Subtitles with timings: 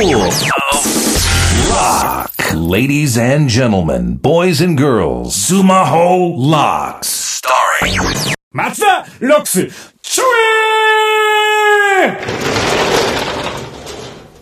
[0.00, 0.32] Lock.
[2.54, 7.42] Ladies and gentlemen, boys and girls, Sumaho Locks.
[7.42, 8.00] Starring
[8.50, 9.68] 松田ロックス、
[10.00, 10.24] ちょ
[12.02, 12.18] え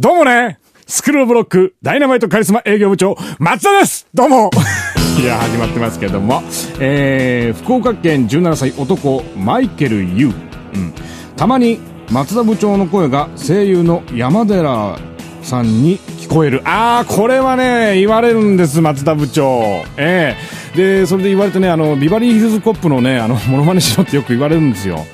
[0.00, 4.50] どうもね、スクロールブロック、ダイナマイトカリスマ営業部長、松田ですどうも
[5.20, 6.42] いや、始まってますけども、
[6.80, 10.34] えー、福岡県17歳男、マイケル・ユー。
[10.76, 10.94] うん。
[11.36, 11.78] たまに、
[12.10, 15.11] 松田部長の声が声優の山寺
[15.42, 16.62] さんに聞こえる。
[16.64, 19.82] あー、これはね、言われるんです、松田部長。
[19.96, 25.04] ええー、で、それで言われてね、あの、ビバリーヒルズコップのね、あの、 モノマネしろってよく言われるんですよ。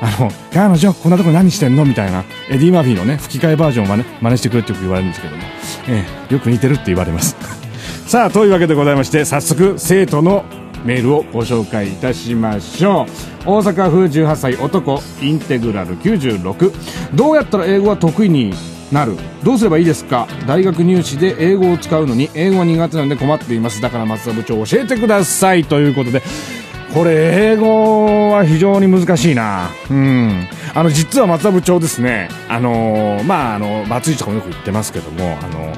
[0.00, 1.84] あの、彼女、こんなとこ何してんの？
[1.84, 5.42] みたいな、エディ・マフィーのね、吹き替えバージョンを真似真似してくれってよく言われるんですけども、
[5.88, 7.36] ええー、よく似てるって言われます。
[8.06, 10.44] さあ、というわけでございまして、早速、生徒の
[10.84, 13.06] メールをご紹介いたしましょ
[13.44, 16.72] う大阪府18歳男インテグラル96
[17.14, 18.52] どうやったら英語は得意に
[18.92, 19.16] なる。
[19.42, 20.28] どうすればいいですか？
[20.46, 23.80] 大学入試で英語を使うのに英語は苦手なんで困っています。
[23.80, 25.64] だから松田部長教えてください。
[25.64, 26.22] ということで
[26.94, 29.70] これ英語は非常に難しいな。
[29.90, 30.48] うん。
[30.74, 35.72] あの実は松田部長ですねあのまああの松井とかもよく言ってますけどもあの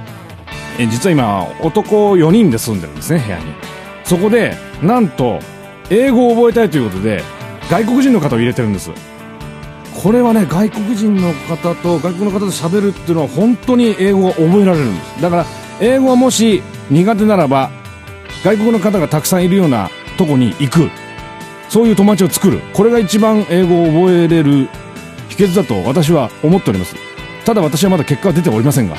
[0.79, 3.45] え実は今男4人で住んでるんですね部屋に。
[4.05, 5.39] そこでなんと
[5.91, 7.23] 英語を覚えたいということで
[7.71, 8.91] 外国人の方を入れてるんです。
[10.03, 15.23] これはね外国人の方と外国の方と喋るっていうのは本当に英語が覚えられるんです。
[15.23, 15.47] だから
[15.81, 17.71] 英語はもし苦手ならば
[18.45, 20.91] 外国の方がたくさんいるようなとこに行く。
[21.69, 22.61] そういう友達を作る。
[22.73, 24.69] これが一番英語を覚えれる
[25.29, 26.95] 秘訣だと私は思っております。
[27.45, 28.97] ただ私はまだ結果は出ておりませんが、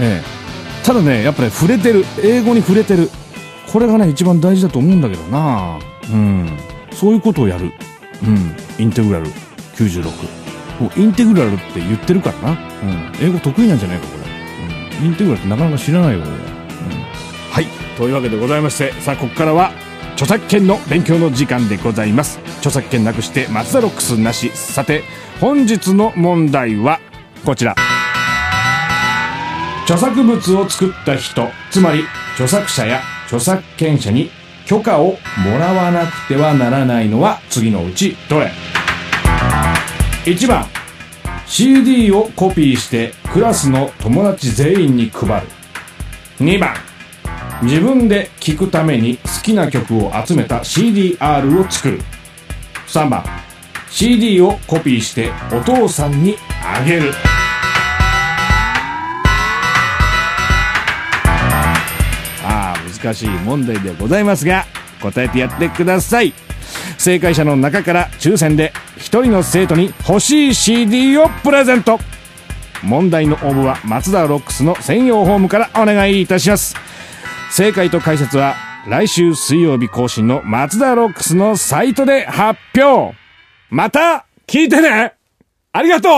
[0.00, 2.04] ええ、ただねやっぱり、触れてる。
[2.22, 3.10] 英語に触れてる。
[3.72, 5.78] これがね一番大事だと思うんだけどな。
[6.10, 6.58] うん。
[6.92, 7.72] そういうことをやる。
[8.22, 8.56] うん。
[8.78, 9.26] インテグラル。
[9.78, 17.66] 96もうインテグラルって言ってるからな、うん、英語得意なんじゃないかこれ、うん、インテグラルってなかなか知らないよ、うん、はい。
[17.96, 19.72] というわけでございましてさあここからは
[20.12, 22.40] 著作権の勉強の時間でございます。
[22.58, 24.50] 著作権なくして松田ロックスなし。
[24.50, 25.04] さて
[25.40, 26.98] 本日の問題は
[27.44, 27.76] こちら。
[29.84, 34.30] 著作物を作った人つまり著作者や著作権者に
[34.66, 38.50] 許可をもらわなくてはならないのは次のうちどれ？
[40.28, 40.66] 1番。
[41.46, 45.46] CD をコピーしてクラスの友達全員に配る。
[46.40, 46.74] 2番。
[47.62, 52.02] 自分で聴くために好きな曲を集めた CDR を作る。
[52.88, 53.24] 3番。
[53.88, 57.14] CD をコピーしてお父さんにあげる。
[62.44, 64.66] ああ難しい問題でございますが
[65.00, 66.34] 答えてやってください。
[66.98, 71.98] 正解者の中から抽選で1人の生徒に欲しい CD をプレゼント。
[72.82, 76.74] 問題の応募は松田ロックスの専用ホームからお願いいたします。
[77.50, 78.56] 正解と解説は
[78.86, 83.16] 来週水曜日更新の松田ロックスのサイトで発表。
[83.70, 85.14] また聞いてね。
[85.72, 86.12] ありがとう。